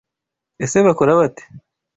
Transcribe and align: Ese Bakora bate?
Ese 0.65 0.77
Bakora 0.87 1.13
bate? 1.19 1.43